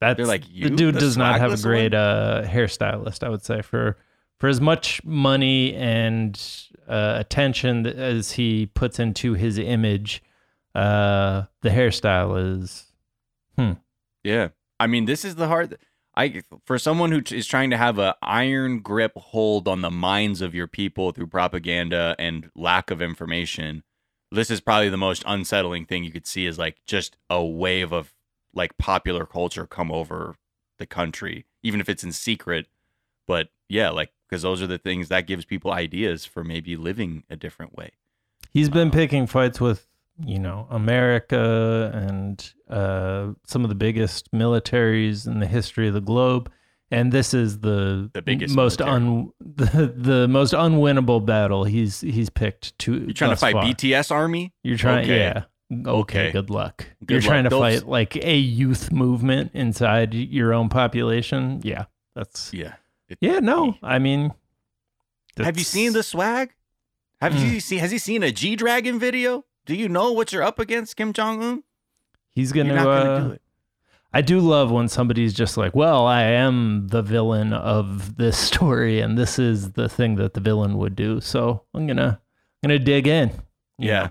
that's 0.00 0.16
They're 0.16 0.26
like, 0.26 0.44
the 0.44 0.52
"You, 0.52 0.70
dude 0.70 0.94
the 0.96 1.00
does 1.00 1.16
not 1.16 1.40
have 1.40 1.52
a 1.52 1.54
swagless 1.54 1.62
great 1.62 1.94
uh, 1.94 2.42
hairstylist. 2.46 3.22
I 3.22 3.28
would 3.28 3.44
say 3.44 3.62
for 3.62 3.96
for 4.38 4.48
as 4.48 4.60
much 4.60 5.02
money 5.04 5.74
and 5.74 6.40
uh, 6.88 7.16
attention 7.18 7.84
th- 7.84 7.96
as 7.96 8.32
he 8.32 8.66
puts 8.66 8.98
into 8.98 9.34
his 9.34 9.58
image, 9.58 10.22
uh, 10.74 11.44
the 11.62 11.70
hairstyle 11.70 12.62
is 12.62 12.86
Yeah. 14.24 14.48
I 14.80 14.86
mean, 14.86 15.04
this 15.04 15.24
is 15.24 15.36
the 15.36 15.48
hard 15.48 15.76
I 16.16 16.42
for 16.64 16.78
someone 16.78 17.12
who 17.12 17.22
is 17.34 17.46
trying 17.46 17.70
to 17.70 17.76
have 17.76 17.98
a 17.98 18.16
iron 18.22 18.80
grip 18.80 19.12
hold 19.16 19.68
on 19.68 19.82
the 19.82 19.90
minds 19.90 20.40
of 20.40 20.54
your 20.54 20.66
people 20.66 21.12
through 21.12 21.26
propaganda 21.28 22.14
and 22.18 22.50
lack 22.54 22.90
of 22.90 23.02
information. 23.02 23.82
This 24.30 24.50
is 24.50 24.60
probably 24.60 24.88
the 24.88 24.96
most 24.96 25.22
unsettling 25.26 25.86
thing 25.86 26.02
you 26.04 26.10
could 26.10 26.26
see 26.26 26.46
is 26.46 26.58
like 26.58 26.78
just 26.86 27.16
a 27.30 27.44
wave 27.44 27.92
of 27.92 28.13
like 28.54 28.76
popular 28.78 29.26
culture 29.26 29.66
come 29.66 29.90
over 29.92 30.36
the 30.78 30.86
country, 30.86 31.44
even 31.62 31.80
if 31.80 31.88
it's 31.88 32.04
in 32.04 32.12
secret. 32.12 32.66
But 33.26 33.48
yeah, 33.68 33.90
like 33.90 34.10
because 34.28 34.42
those 34.42 34.60
are 34.62 34.66
the 34.66 34.78
things 34.78 35.08
that 35.08 35.26
gives 35.26 35.44
people 35.44 35.72
ideas 35.72 36.24
for 36.24 36.42
maybe 36.44 36.76
living 36.76 37.24
a 37.30 37.36
different 37.36 37.76
way. 37.76 37.90
He's 38.52 38.68
been 38.68 38.88
Um, 38.88 38.90
picking 38.92 39.26
fights 39.26 39.60
with, 39.60 39.86
you 40.24 40.38
know, 40.38 40.66
America 40.70 41.90
and 41.94 42.52
uh, 42.68 43.32
some 43.46 43.62
of 43.64 43.68
the 43.68 43.74
biggest 43.74 44.30
militaries 44.32 45.26
in 45.26 45.40
the 45.40 45.46
history 45.46 45.88
of 45.88 45.94
the 45.94 46.00
globe. 46.00 46.50
And 46.90 47.10
this 47.12 47.34
is 47.34 47.60
the, 47.60 48.10
The 48.12 48.22
biggest 48.22 48.54
most 48.54 48.78
military. 48.78 48.96
un 49.06 49.32
the, 49.40 49.92
the 49.96 50.28
most 50.28 50.52
unwinnable 50.52 51.24
battle 51.24 51.64
he's 51.64 52.00
he's 52.02 52.30
picked 52.30 52.78
to. 52.80 52.94
You're 52.94 53.12
trying 53.12 53.30
to 53.30 53.36
fight 53.36 53.52
far. 53.54 53.64
BTS 53.64 54.10
army? 54.12 54.52
You're 54.62 54.76
trying, 54.76 55.04
Okay. 55.04 55.18
yeah. 55.18 55.44
Okay, 55.86 55.88
Okay. 56.26 56.32
good 56.32 56.50
luck. 56.50 56.86
Good 57.04 57.10
You're 57.10 57.20
luck. 57.20 57.26
trying 57.28 57.44
to 57.44 57.50
Those- 57.50 57.60
fight 57.80 57.88
like 57.88 58.16
a 58.16 58.36
youth 58.36 58.92
movement 58.92 59.50
inside 59.54 60.14
your 60.14 60.52
own 60.54 60.68
population. 60.68 61.60
Yeah, 61.62 61.84
that's 62.14 62.52
Yeah. 62.52 62.74
It- 63.08 63.18
yeah. 63.20 63.40
No, 63.40 63.76
I 63.82 63.98
mean, 63.98 64.32
Have 65.38 65.58
you 65.58 65.64
seen 65.64 65.92
the 65.92 66.02
swag? 66.02 66.54
Have 67.20 67.32
Mm. 67.32 67.52
you 67.54 67.60
seen? 67.60 67.78
Has 67.80 67.90
he 67.90 67.98
seen 67.98 68.22
a 68.22 68.30
G 68.30 68.54
Dragon 68.56 68.98
video? 68.98 69.44
Do 69.66 69.74
you 69.74 69.88
know 69.88 70.12
what 70.12 70.32
you're 70.32 70.42
up 70.42 70.58
against, 70.58 70.96
Kim 70.96 71.12
Jong 71.12 71.42
Un? 71.42 71.62
He's 72.30 72.54
You're 72.54 72.64
gonna. 72.64 72.76
not 72.76 72.84
gonna 72.84 73.10
uh, 73.10 73.20
do 73.20 73.30
it. 73.32 73.42
I 74.12 74.20
do 74.20 74.38
love 74.38 74.70
when 74.70 74.86
somebody's 74.88 75.34
just 75.34 75.56
like, 75.56 75.74
well, 75.74 76.06
I 76.06 76.22
am 76.22 76.86
the 76.88 77.02
villain 77.02 77.52
of 77.52 78.16
this 78.16 78.38
story, 78.50 79.00
and 79.00 79.18
this 79.18 79.38
is 79.40 79.72
the 79.72 79.88
thing 79.88 80.14
that 80.16 80.34
the 80.34 80.40
villain 80.40 80.76
would 80.78 80.94
do. 80.94 81.20
So 81.20 81.62
I'm 81.74 81.86
gonna, 81.88 82.20
I'm 82.62 82.68
gonna 82.68 82.78
dig 82.78 83.06
in. 83.08 83.32
Yeah, 83.78 84.02
know. 84.02 84.10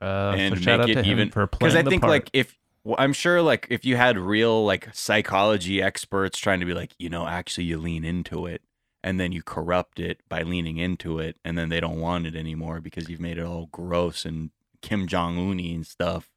Uh, 0.00 0.34
and 0.36 0.54
so 0.58 0.60
make 0.60 0.80
out 0.80 0.90
it 0.90 1.06
even 1.06 1.30
for 1.30 1.46
playing 1.46 1.72
because 1.72 1.74
I 1.76 1.88
think 1.88 2.02
part. 2.02 2.10
like 2.10 2.30
if 2.32 2.56
well, 2.84 2.96
I'm 2.98 3.12
sure 3.12 3.42
like 3.42 3.66
if 3.70 3.84
you 3.84 3.96
had 3.96 4.16
real 4.18 4.64
like 4.64 4.88
psychology 4.94 5.82
experts 5.82 6.38
trying 6.38 6.60
to 6.60 6.66
be 6.66 6.74
like, 6.74 6.92
you 6.98 7.08
know, 7.08 7.26
actually 7.26 7.64
you 7.64 7.78
lean 7.78 8.04
into 8.04 8.46
it 8.46 8.62
and 9.02 9.18
then 9.18 9.32
you 9.32 9.42
corrupt 9.42 9.98
it 10.00 10.20
by 10.28 10.42
leaning 10.42 10.78
into 10.78 11.18
it, 11.20 11.36
and 11.44 11.56
then 11.56 11.68
they 11.68 11.78
don't 11.80 12.00
want 12.00 12.26
it 12.26 12.34
anymore 12.34 12.80
because 12.80 13.08
you've 13.08 13.20
made 13.20 13.38
it 13.38 13.44
all 13.44 13.66
gross 13.72 14.24
and 14.24 14.50
Kim 14.82 15.06
Jong 15.06 15.38
Un 15.38 15.60
and 15.60 15.86
stuff. 15.86 16.28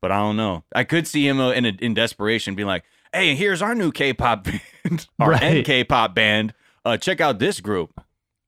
But 0.00 0.12
I 0.12 0.16
don't 0.18 0.36
know. 0.36 0.64
I 0.74 0.84
could 0.84 1.06
see 1.06 1.26
him 1.28 1.40
uh, 1.40 1.50
in 1.50 1.64
a, 1.66 1.70
in 1.80 1.92
desperation 1.94 2.54
being 2.54 2.66
like, 2.68 2.84
"Hey, 3.12 3.34
here's 3.34 3.60
our 3.62 3.74
new 3.74 3.92
K-pop 3.92 4.44
band, 4.84 5.06
our 5.18 5.30
Right. 5.32 5.66
NK-pop 5.68 6.14
band. 6.14 6.54
Uh, 6.84 6.96
check 6.96 7.20
out 7.20 7.38
this 7.38 7.60
group, 7.60 8.00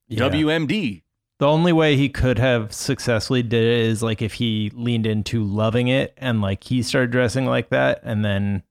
Yeah. 0.08 0.20
WMD." 0.28 1.02
The 1.38 1.46
only 1.46 1.72
way 1.72 1.96
he 1.96 2.08
could 2.08 2.38
have 2.38 2.72
successfully 2.72 3.42
did 3.44 3.62
it 3.64 3.86
is 3.86 4.02
like 4.02 4.20
if 4.22 4.34
he 4.34 4.70
leaned 4.74 5.06
into 5.06 5.44
loving 5.44 5.86
it 5.88 6.12
and 6.16 6.40
like 6.42 6.64
he 6.64 6.82
started 6.82 7.10
dressing 7.12 7.46
like 7.46 7.70
that 7.70 8.00
and 8.02 8.24
then 8.24 8.62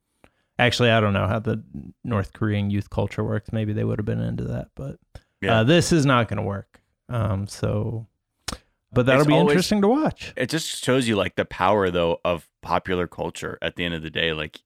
Actually, 0.59 0.89
I 0.89 0.99
don't 0.99 1.13
know 1.13 1.27
how 1.27 1.37
the 1.37 1.63
North 2.03 2.33
Korean 2.33 2.71
youth 2.71 2.89
culture 2.89 3.23
works. 3.23 3.51
Maybe 3.51 3.73
they 3.73 3.83
would 3.83 3.99
have 3.99 4.07
been 4.07 4.19
into 4.19 4.43
that, 4.45 4.69
but 4.75 4.97
Yeah. 5.39 5.59
uh, 5.59 5.63
this 5.65 5.91
is 5.91 6.03
not 6.03 6.27
going 6.27 6.37
to 6.37 6.41
work. 6.43 6.81
Um, 7.09 7.45
so, 7.45 8.07
but 8.91 9.05
that'll 9.05 9.21
It's 9.21 9.27
be 9.27 9.33
always- 9.35 9.51
interesting 9.51 9.81
to 9.83 9.87
watch. 9.87 10.33
it 10.35 10.49
just 10.49 10.83
shows 10.83 11.07
you 11.07 11.15
like 11.15 11.35
the 11.35 11.45
power 11.45 11.91
though 11.91 12.19
of 12.25 12.49
popular 12.63 13.05
culture 13.07 13.59
at 13.61 13.75
the 13.75 13.85
end 13.85 13.93
of 13.93 14.01
the 14.01 14.09
day 14.09 14.33
like 14.33 14.61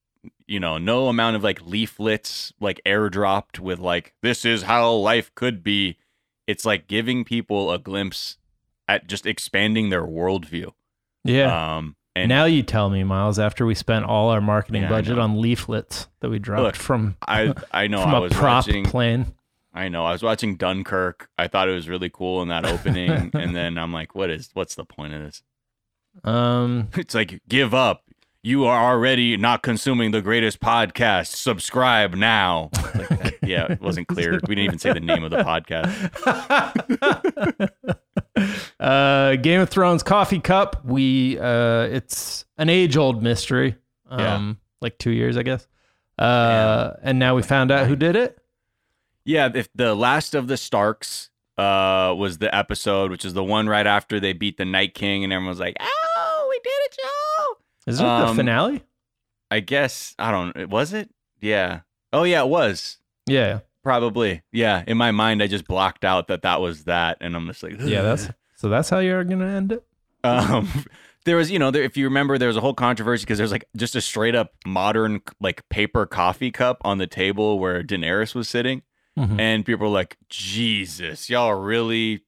you 0.48 0.62
know 0.62 0.78
no 0.78 1.10
amount 1.10 1.36
of 1.36 1.44
like 1.44 1.60
leaflets 1.66 2.54
like 2.62 2.80
airdropped 2.86 3.60
with 3.60 3.80
like 3.80 4.14
this 4.22 4.46
is 4.46 4.62
how 4.64 4.94
life 4.94 5.30
could 5.36 5.62
be 5.62 5.98
it's 6.48 6.66
like 6.66 6.88
giving 6.88 7.24
people 7.24 7.72
a 7.72 7.80
glimpse 7.80 8.38
at 8.88 9.08
just 9.08 9.26
expanding 9.26 9.90
their 9.90 10.04
worldview 10.04 10.72
Yeah. 11.24 11.78
um 11.78 11.96
and 12.14 12.28
now 12.28 12.44
you 12.44 12.62
tell 12.62 12.90
me, 12.90 13.06
Miles. 13.06 13.40
After 13.40 13.66
we 13.66 13.74
spent 13.74 14.04
all 14.04 14.32
our 14.32 14.42
marketing 14.42 14.82
Yeah, 14.82 14.90
budget 14.90 15.18
on 15.18 15.40
leaflets 15.40 16.10
that 16.20 16.30
we 16.30 16.40
dropped 16.40 16.64
Look, 16.64 16.76
from 16.76 17.16
i 17.28 17.54
i 17.72 17.88
know 17.88 18.02
from 18.02 18.16
i 18.16 18.18
a 18.18 18.22
was 18.22 18.34
prop 18.34 18.66
watching 18.68 18.84
plane. 18.86 19.28
i 19.74 19.88
know 19.88 20.06
i 20.06 20.12
was 20.12 20.22
watching 20.22 20.58
dunkirk 20.58 21.30
i 21.38 21.48
thought 21.48 21.70
it 21.70 21.74
was 21.74 21.88
really 21.88 22.10
cool 22.10 22.42
in 22.42 22.50
that 22.50 22.66
opening 22.66 23.32
and 23.34 23.56
then 23.56 23.78
i'm 23.78 23.94
like 23.94 24.14
what 24.14 24.30
is 24.30 24.50
what's 24.54 24.76
the 24.76 24.84
point 24.86 25.14
of 25.14 25.22
this 25.22 25.42
Um, 26.26 26.90
It's 26.98 27.16
like 27.16 27.42
give 27.48 27.74
up. 27.74 28.04
You 28.44 28.66
are 28.66 28.92
already 28.92 29.38
not 29.38 29.62
consuming 29.62 30.12
the 30.12 30.22
greatest 30.22 30.60
podcast. 30.60 31.28
Subscribe 31.28 32.16
now. 32.16 32.72
Like 32.96 33.21
yeah, 33.44 33.72
it 33.72 33.82
wasn't 33.82 34.08
clear. 34.14 34.34
We 34.48 34.56
didn't 34.56 34.66
even 34.66 34.80
say 34.80 34.94
the 34.94 35.00
name 35.00 35.24
of 35.24 35.32
the 35.32 35.44
podcast. 35.44 35.92
uh, 38.80 39.36
Game 39.38 39.62
of 39.62 39.70
Thrones 39.70 40.04
coffee 40.04 40.40
cup. 40.40 40.84
We 40.86 41.40
uh, 41.40 41.84
it's 41.84 42.46
an 42.58 42.70
age 42.70 42.98
old 42.98 43.22
mystery. 43.24 43.76
Um, 44.10 44.20
Yeah. 44.20 44.54
like 44.82 44.98
two 44.98 45.12
years, 45.12 45.38
I 45.38 45.44
guess. 45.44 45.68
Uh, 46.20 46.94
and 47.02 47.18
now 47.20 47.36
we 47.36 47.42
found 47.44 47.72
out 47.72 47.88
who 47.88 47.96
did 47.96 48.16
it. 48.16 48.38
Yeah, 49.24 49.50
if 49.54 49.70
the 49.74 49.96
last 49.96 50.36
of 50.36 50.48
the 50.48 50.58
Starks 50.58 51.30
uh 51.58 52.14
was 52.18 52.38
the 52.40 52.54
episode, 52.56 53.12
which 53.12 53.26
is 53.26 53.34
the 53.34 53.44
one 53.44 53.68
right 53.68 53.86
after 53.88 54.20
they 54.20 54.34
beat 54.34 54.58
the 54.58 54.66
Night 54.66 54.94
King, 54.94 55.24
and 55.24 55.32
everyone's 55.34 55.60
like, 55.60 55.76
"Oh, 55.80 56.48
we 56.50 56.60
did 56.64 56.74
it, 56.74 56.98
Joe!" 57.02 57.58
Is 57.88 58.00
it 58.00 58.04
the 58.04 58.10
Um, 58.10 58.36
finale? 58.36 58.84
I 59.50 59.60
guess 59.60 60.16
I 60.18 60.32
don't. 60.32 60.70
Was 60.70 60.94
it? 60.94 61.10
Yeah. 61.40 61.82
Oh 62.14 62.24
yeah, 62.24 62.42
it 62.44 62.48
was 62.50 62.98
Yeah, 63.28 63.60
probably. 63.84 64.42
Yeah. 64.52 64.84
In 64.88 64.98
my 64.98 65.12
mind, 65.12 65.42
I 65.44 65.48
just 65.48 65.68
blocked 65.68 66.04
out 66.06 66.28
that 66.28 66.42
that 66.44 66.62
was 66.62 66.86
that, 66.86 67.18
and 67.22 67.36
I'm 67.36 67.48
just 67.48 67.64
like, 67.64 67.80
yeah. 67.80 68.02
That's 68.02 68.30
so. 68.56 68.70
That's 68.70 68.90
how 68.90 69.00
you're 69.00 69.24
gonna 69.24 69.48
end 69.48 69.72
it. 69.72 69.84
Um, 70.24 70.70
there 71.26 71.36
was, 71.38 71.50
you 71.52 71.60
know, 71.60 71.72
there, 71.72 71.84
if 71.84 71.98
you 71.98 72.06
remember, 72.06 72.38
there 72.38 72.48
was 72.48 72.58
a 72.58 72.62
whole 72.62 72.74
controversy 72.74 73.24
because 73.24 73.38
there's 73.38 73.52
like 73.52 73.66
just 73.76 73.96
a 73.96 74.02
straight 74.02 74.36
up 74.36 74.52
modern 74.66 75.22
like 75.40 75.68
paper 75.70 76.06
coffee 76.06 76.52
cup 76.52 76.78
on 76.84 76.98
the 76.98 77.08
table 77.08 77.60
where 77.60 77.84
Daenerys 77.84 78.34
was 78.36 78.50
sitting, 78.50 78.82
Mhm. 79.18 79.40
and 79.40 79.66
people 79.66 79.88
were 79.88 79.94
like, 79.94 80.18
"Jesus, 80.30 81.30
y'all 81.30 81.54
really 81.54 82.24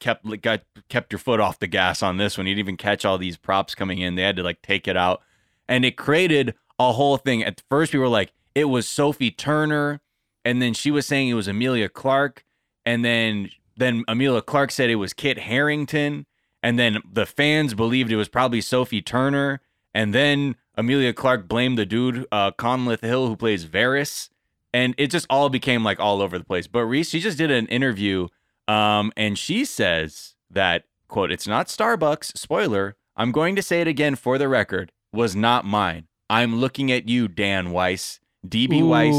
kept 0.00 0.24
like, 0.24 0.40
got 0.42 0.62
kept 0.88 1.12
your 1.12 1.18
foot 1.18 1.38
off 1.40 1.58
the 1.58 1.66
gas 1.66 2.02
on 2.02 2.16
this 2.16 2.38
one. 2.38 2.46
You 2.46 2.54
didn't 2.54 2.64
even 2.66 2.76
catch 2.76 3.04
all 3.04 3.18
these 3.18 3.36
props 3.36 3.74
coming 3.74 3.98
in. 3.98 4.14
They 4.14 4.22
had 4.22 4.36
to 4.36 4.42
like 4.42 4.62
take 4.62 4.88
it 4.88 4.96
out, 4.96 5.22
and 5.68 5.84
it 5.84 5.96
created 5.96 6.54
a 6.78 6.92
whole 6.92 7.16
thing. 7.18 7.42
At 7.44 7.62
first, 7.68 7.92
we 7.92 7.98
were 7.98 8.08
like, 8.08 8.32
it 8.56 8.70
was 8.70 8.88
Sophie 8.88 9.30
Turner, 9.30 10.00
and 10.42 10.62
then 10.62 10.72
she 10.72 10.90
was 10.90 11.06
saying 11.06 11.28
it 11.28 11.34
was 11.34 11.46
Emilia 11.46 11.90
Clarke, 11.90 12.42
and 12.86 13.04
then 13.04 13.50
then 13.76 14.02
Emilia 14.08 14.40
Clarke 14.40 14.70
said 14.70 14.88
it 14.88 14.96
was 14.96 15.12
Kit 15.12 15.40
Harington, 15.40 16.24
and 16.62 16.78
then 16.78 17.02
the 17.12 17.26
fans 17.26 17.74
believed 17.74 18.10
it 18.10 18.16
was 18.16 18.30
probably 18.30 18.62
Sophie 18.62 19.02
Turner, 19.02 19.60
and 19.94 20.14
then 20.14 20.56
Emilia 20.74 21.12
Clarke 21.12 21.46
blamed 21.46 21.76
the 21.76 21.84
dude 21.84 22.26
uh, 22.32 22.50
Conleth 22.52 23.02
Hill 23.02 23.28
who 23.28 23.36
plays 23.36 23.66
Varys, 23.66 24.30
and 24.72 24.94
it 24.96 25.10
just 25.10 25.26
all 25.28 25.50
became 25.50 25.84
like 25.84 26.00
all 26.00 26.22
over 26.22 26.38
the 26.38 26.44
place. 26.44 26.66
But 26.66 26.86
Reese, 26.86 27.10
she 27.10 27.20
just 27.20 27.36
did 27.36 27.50
an 27.50 27.66
interview, 27.66 28.28
um, 28.66 29.12
and 29.18 29.38
she 29.38 29.66
says 29.66 30.34
that 30.50 30.84
quote, 31.08 31.30
"It's 31.30 31.46
not 31.46 31.66
Starbucks." 31.66 32.38
Spoiler. 32.38 32.96
I'm 33.18 33.32
going 33.32 33.54
to 33.56 33.62
say 33.62 33.82
it 33.82 33.88
again 33.88 34.16
for 34.16 34.38
the 34.38 34.48
record. 34.48 34.92
Was 35.12 35.36
not 35.36 35.66
mine. 35.66 36.08
I'm 36.30 36.56
looking 36.56 36.90
at 36.90 37.06
you, 37.06 37.28
Dan 37.28 37.70
Weiss. 37.70 38.18
DB 38.48 38.86
Weiss, 38.86 39.14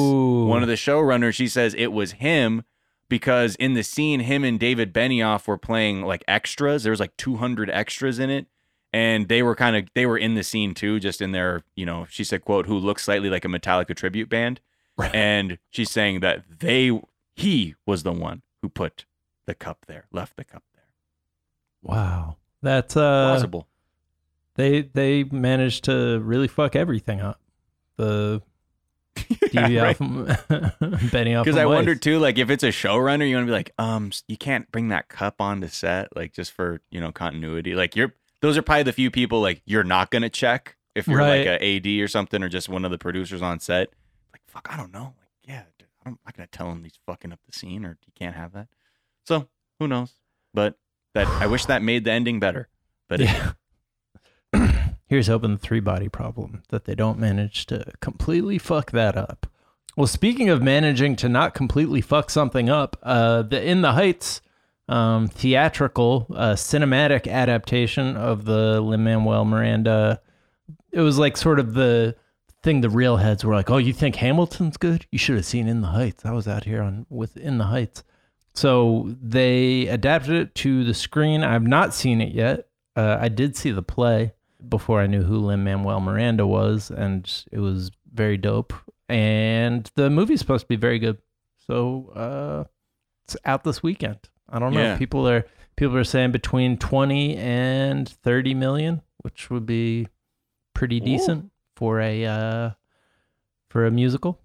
one 0.50 0.62
of 0.62 0.68
the 0.68 0.76
showrunners, 0.76 1.34
she 1.34 1.48
says 1.48 1.74
it 1.78 1.88
was 1.92 2.14
him 2.14 2.64
because 3.10 3.56
in 3.56 3.74
the 3.74 3.84
scene, 3.84 4.22
him 4.22 4.44
and 4.44 4.60
David 4.60 4.94
Benioff 4.94 5.48
were 5.48 5.58
playing 5.58 6.02
like 6.02 6.24
extras. 6.28 6.84
There 6.84 6.92
was 6.92 7.00
like 7.00 7.16
200 7.18 7.70
extras 7.70 8.20
in 8.20 8.30
it, 8.30 8.48
and 8.92 9.28
they 9.28 9.42
were 9.44 9.56
kind 9.56 9.76
of 9.76 9.86
they 9.96 10.06
were 10.06 10.18
in 10.18 10.36
the 10.36 10.44
scene 10.44 10.74
too, 10.74 11.00
just 11.00 11.22
in 11.22 11.32
their 11.32 11.64
you 11.76 11.86
know. 11.86 12.06
She 12.10 12.24
said, 12.24 12.44
"quote 12.44 12.66
Who 12.68 12.78
looks 12.78 13.04
slightly 13.04 13.30
like 13.30 13.46
a 13.46 13.50
Metallica 13.50 13.96
tribute 13.96 14.30
band," 14.30 14.60
Right. 14.98 15.14
and 15.14 15.58
she's 15.70 15.92
saying 15.92 16.20
that 16.22 16.44
they 16.60 17.00
he 17.36 17.76
was 17.86 18.04
the 18.04 18.12
one 18.14 18.42
who 18.62 18.70
put 18.70 19.06
the 19.46 19.54
cup 19.56 19.86
there, 19.88 20.06
left 20.12 20.36
the 20.36 20.44
cup 20.44 20.64
there. 20.74 20.84
Wow, 21.82 22.38
that's 22.62 22.98
uh, 22.98 23.30
Plausible. 23.30 23.68
they 24.56 24.82
they 24.82 25.24
managed 25.24 25.86
to 25.86 26.20
really 26.20 26.48
fuck 26.48 26.76
everything 26.76 27.22
up. 27.22 27.40
The 27.98 28.42
DB 29.48 29.82
right. 29.82 29.98
Benioff, 31.12 31.44
Because 31.44 31.58
I 31.58 31.66
wonder 31.66 31.96
too, 31.96 32.20
like 32.20 32.38
if 32.38 32.50
it's 32.50 32.64
a 32.64 32.68
showrunner, 32.70 33.28
you 33.28 33.36
want 33.36 33.46
to 33.48 33.52
be 33.52 33.56
like, 33.56 33.72
um, 33.78 34.12
you 34.28 34.38
can't 34.38 34.70
bring 34.72 34.90
that 34.90 35.08
cup 35.10 35.42
onto 35.42 35.68
set, 35.68 36.16
like 36.16 36.34
just 36.34 36.52
for 36.52 36.82
you 36.92 37.00
know 37.02 37.12
continuity. 37.12 37.76
Like 37.76 37.96
you're, 37.96 38.14
those 38.42 38.58
are 38.58 38.62
probably 38.62 38.84
the 38.84 38.94
few 38.94 39.12
people 39.12 39.42
like 39.42 39.62
you're 39.66 39.84
not 39.84 40.12
gonna 40.12 40.30
check 40.30 40.76
if 40.96 41.08
you're 41.08 41.22
like 41.22 41.46
Right. 41.48 41.62
a 41.62 41.78
AD 41.78 42.04
or 42.04 42.08
something 42.08 42.44
or 42.44 42.50
just 42.50 42.70
one 42.70 42.86
of 42.86 42.92
the 42.92 42.98
producers 42.98 43.42
on 43.42 43.60
set. 43.60 43.90
Like 44.34 44.42
fuck, 44.48 44.68
I 44.72 44.78
don't 44.78 44.92
know. 44.94 45.14
Like 45.18 45.30
yeah, 45.48 45.64
I'm 46.06 46.18
not 46.26 46.36
gonna 46.36 46.48
tell 46.48 46.72
him 46.72 46.84
he's 46.84 47.00
fucking 47.06 47.32
up 47.32 47.40
the 47.46 47.58
scene 47.58 47.86
or 47.86 47.98
you 48.06 48.14
can't 48.18 48.36
have 48.36 48.54
that. 48.54 48.68
So 49.26 49.48
who 49.80 49.88
knows? 49.88 50.14
But 50.54 50.76
that 51.14 51.28
I 51.28 51.48
wish 51.48 51.66
that 51.66 51.82
made 51.82 52.04
the 52.04 52.12
ending 52.12 52.40
better. 52.40 52.68
But 53.10 53.20
Yeah. 53.22 53.54
Here's 55.08 55.28
hoping 55.28 55.52
the 55.52 55.58
three 55.58 55.80
body 55.80 56.10
problem 56.10 56.64
that 56.70 56.86
they 56.86 56.96
don't 56.96 57.18
manage 57.18 57.66
to 57.68 57.94
completely 58.02 58.58
fuck 58.58 58.92
that 58.92 59.16
up. 59.16 59.48
Well, 59.96 60.08
speaking 60.08 60.50
of 60.50 60.62
managing 60.62 61.16
to 61.18 61.30
not 61.30 61.54
completely 61.54 62.02
fuck 62.02 62.30
something 62.30 62.70
up, 62.70 62.98
uh, 63.02 63.42
the 63.42 63.64
In 63.64 63.82
the 63.82 63.94
Heights 63.94 64.42
um, 64.90 65.28
theatrical 65.28 66.28
uh, 66.36 66.54
cinematic 66.54 67.28
adaptation 67.28 68.16
of 68.16 68.46
the 68.46 68.80
Lin 68.82 69.04
Manuel 69.04 69.46
Miranda, 69.46 70.22
it 70.92 71.02
was 71.02 71.18
like 71.18 71.36
sort 71.36 71.60
of 71.60 71.74
the 71.74 72.16
thing 72.62 72.82
the 72.82 72.90
real 72.90 73.18
heads 73.18 73.44
were 73.46 73.56
like, 73.56 73.70
"Oh, 73.70 73.78
you 73.78 73.94
think 73.94 74.18
Hamilton's 74.18 74.78
good? 74.78 75.08
You 75.10 75.18
should 75.18 75.36
have 75.38 75.46
seen 75.46 75.68
In 75.68 75.82
the 75.82 75.88
Heights. 75.88 76.26
I 76.26 76.32
was 76.32 76.48
out 76.48 76.66
here 76.66 76.82
on 76.82 77.06
with 77.10 77.38
In 77.38 77.58
the 77.58 77.66
Heights." 77.66 78.04
So 78.54 79.16
they 79.22 79.88
adapted 79.88 80.34
it 80.36 80.56
to 80.56 80.84
the 80.84 80.94
screen. 80.94 81.44
I've 81.44 81.68
not 81.68 81.94
seen 81.94 82.22
it 82.22 82.34
yet. 82.34 82.68
Uh, 82.96 83.18
I 83.20 83.30
did 83.30 83.56
see 83.56 83.72
the 83.72 83.84
play 83.84 84.34
before 84.70 85.02
I 85.02 85.08
knew 85.08 85.24
who 85.24 85.38
Lin 85.38 85.64
Manuel 85.64 86.00
Miranda 86.00 86.46
was, 86.46 86.92
and 86.92 87.46
it 87.52 87.60
was 87.60 87.92
very 88.14 88.38
dope. 88.38 88.74
And 89.10 89.90
the 89.96 90.10
movie's 90.10 90.40
supposed 90.40 90.66
to 90.66 90.68
be 90.68 90.76
very 90.76 91.00
good. 91.00 91.18
So 91.66 92.12
uh, 92.16 92.64
it's 93.26 93.38
out 93.46 93.64
this 93.64 93.82
weekend. 93.84 94.20
I 94.50 94.60
don't 94.60 94.74
know. 94.74 94.82
Yeah. 94.82 94.98
People 94.98 95.28
are 95.28 95.46
people 95.76 95.96
are 95.98 96.04
saying 96.04 96.32
between 96.32 96.78
twenty 96.78 97.36
and 97.36 98.08
thirty 98.08 98.54
million, 98.54 99.02
which 99.18 99.50
would 99.50 99.66
be 99.66 100.08
pretty 100.74 101.00
decent 101.00 101.52
for 101.76 102.00
a 102.00 102.26
uh, 102.26 102.70
for 103.70 103.86
a 103.86 103.92
musical. 103.92 104.40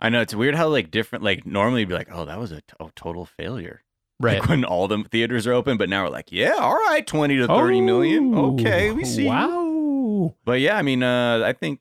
I 0.00 0.10
know 0.10 0.20
it's 0.20 0.34
weird 0.34 0.54
how 0.54 0.68
like 0.68 0.90
different. 0.90 1.24
Like 1.24 1.46
normally, 1.46 1.80
you'd 1.80 1.88
be 1.88 1.94
like, 1.94 2.08
oh, 2.12 2.24
that 2.26 2.38
was 2.38 2.52
a 2.52 2.60
t- 2.60 2.74
oh, 2.78 2.90
total 2.94 3.24
failure. 3.24 3.82
Right. 4.18 4.40
Like 4.40 4.48
when 4.48 4.64
all 4.64 4.88
the 4.88 5.04
theaters 5.10 5.46
are 5.46 5.52
open, 5.52 5.76
but 5.76 5.88
now 5.90 6.04
we're 6.04 6.10
like, 6.10 6.32
yeah, 6.32 6.54
all 6.54 6.74
right, 6.74 7.06
20 7.06 7.36
to 7.36 7.46
30 7.46 7.80
million. 7.82 8.34
Oh, 8.34 8.52
Okay, 8.54 8.90
we 8.90 9.04
see. 9.04 9.26
Wow. 9.26 10.34
But 10.44 10.60
yeah, 10.60 10.76
I 10.78 10.82
mean, 10.82 11.02
uh, 11.02 11.42
I 11.44 11.52
think 11.52 11.80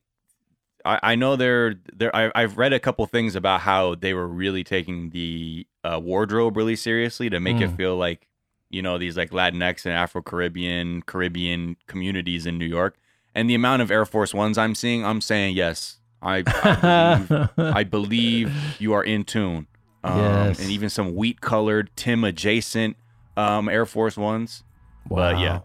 I, 0.83 0.99
I 1.01 1.15
know 1.15 1.35
they're 1.35 1.75
I, 2.13 2.31
I've 2.35 2.57
read 2.57 2.73
a 2.73 2.79
couple 2.79 3.05
things 3.07 3.35
about 3.35 3.61
how 3.61 3.95
they 3.95 4.13
were 4.13 4.27
really 4.27 4.63
taking 4.63 5.11
the 5.11 5.65
uh, 5.83 5.99
wardrobe 6.03 6.57
really 6.57 6.75
seriously 6.75 7.29
to 7.29 7.39
make 7.39 7.61
it 7.61 7.69
Mm. 7.71 7.77
feel 7.77 7.95
like 7.95 8.27
you 8.69 8.81
know 8.81 8.97
these 8.97 9.15
like 9.15 9.31
Latinx 9.31 9.85
and 9.85 9.93
Afro 9.95 10.21
Caribbean 10.21 11.01
Caribbean 11.03 11.77
communities 11.87 12.45
in 12.45 12.57
New 12.57 12.65
York, 12.65 12.97
and 13.33 13.49
the 13.49 13.55
amount 13.55 13.81
of 13.81 13.89
Air 13.89 14.05
Force 14.05 14.33
Ones 14.33 14.57
I'm 14.57 14.75
seeing, 14.75 15.05
I'm 15.05 15.21
saying 15.21 15.55
yes, 15.55 15.99
I 16.21 16.43
I 16.45 17.15
believe, 17.25 17.49
I 17.57 17.83
believe 17.83 18.53
you 18.79 18.91
are 18.93 19.03
in 19.03 19.23
tune. 19.23 19.67
Um, 20.05 20.19
Yes. 20.19 20.59
And 20.59 20.69
even 20.69 20.89
some 20.89 21.15
wheat 21.15 21.41
colored 21.41 21.89
Tim 21.95 22.23
adjacent 22.23 22.95
um, 23.37 23.67
Air 23.69 23.85
Force 23.85 24.15
Ones. 24.17 24.63
But 25.09 25.39
yeah, 25.39 25.59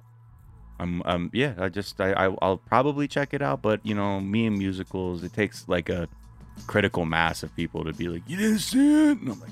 I'm 0.79 1.03
um 1.05 1.31
yeah, 1.33 1.55
I 1.59 1.69
just 1.69 2.01
I, 2.01 2.13
I 2.13 2.37
I'll 2.43 2.57
probably 2.59 3.07
check 3.09 3.33
it 3.35 3.43
out, 3.43 3.63
but 3.63 3.85
you 3.85 3.95
know, 3.95 4.21
me 4.21 4.47
and 4.47 4.57
musicals, 4.59 5.23
it 5.25 5.33
takes 5.33 5.69
like 5.69 5.89
a 5.89 6.09
critical 6.67 7.05
mass 7.07 7.43
of 7.43 7.55
people 7.57 7.85
to 7.85 7.93
be 7.93 8.09
like, 8.09 8.23
you 8.27 8.37
didn't 8.37 8.59
see 8.59 9.11
it, 9.11 9.19
and 9.19 9.29
I'm 9.31 9.41
like, 9.41 9.51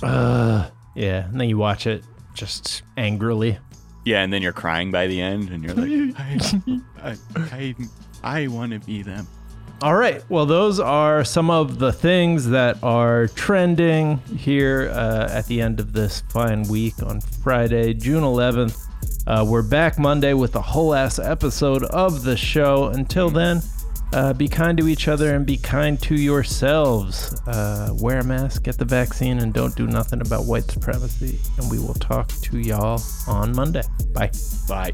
fine. 0.00 0.10
Uh, 0.10 0.70
yeah, 0.94 1.24
and 1.26 1.40
then 1.40 1.48
you 1.48 1.58
watch 1.58 1.86
it 1.86 2.02
just 2.34 2.82
angrily. 2.96 3.58
Yeah, 4.04 4.22
and 4.22 4.32
then 4.32 4.40
you're 4.42 4.52
crying 4.52 4.90
by 4.92 5.06
the 5.08 5.20
end, 5.20 5.50
and 5.50 5.62
you're 5.64 5.74
like, 5.74 6.16
I 6.18 6.38
I 7.02 7.16
I, 7.36 7.74
I 8.22 8.46
want 8.48 8.72
to 8.72 8.78
be 8.80 9.02
them. 9.02 9.26
All 9.82 9.94
right. 9.94 10.24
Well, 10.30 10.46
those 10.46 10.80
are 10.80 11.22
some 11.22 11.50
of 11.50 11.78
the 11.78 11.92
things 11.92 12.48
that 12.48 12.82
are 12.82 13.28
trending 13.28 14.18
here 14.36 14.90
uh, 14.90 15.28
at 15.30 15.46
the 15.46 15.60
end 15.60 15.80
of 15.80 15.92
this 15.92 16.22
fine 16.30 16.62
week 16.62 17.02
on 17.02 17.20
Friday, 17.20 17.92
June 17.92 18.22
11th. 18.22 18.78
Uh, 19.26 19.44
we're 19.46 19.62
back 19.62 19.98
Monday 19.98 20.32
with 20.32 20.56
a 20.56 20.62
whole 20.62 20.94
ass 20.94 21.18
episode 21.18 21.82
of 21.84 22.22
the 22.22 22.38
show. 22.38 22.86
Until 22.86 23.28
then, 23.28 23.60
uh, 24.14 24.32
be 24.32 24.48
kind 24.48 24.78
to 24.78 24.88
each 24.88 25.08
other 25.08 25.34
and 25.34 25.44
be 25.44 25.58
kind 25.58 26.00
to 26.02 26.14
yourselves. 26.14 27.38
Uh, 27.46 27.90
wear 28.00 28.20
a 28.20 28.24
mask, 28.24 28.62
get 28.62 28.78
the 28.78 28.84
vaccine, 28.86 29.40
and 29.40 29.52
don't 29.52 29.76
do 29.76 29.86
nothing 29.86 30.22
about 30.22 30.46
white 30.46 30.64
supremacy. 30.64 31.38
And 31.58 31.70
we 31.70 31.78
will 31.78 31.94
talk 31.94 32.28
to 32.28 32.58
y'all 32.58 33.02
on 33.26 33.54
Monday. 33.54 33.82
Bye. 34.14 34.30
Bye. 34.66 34.92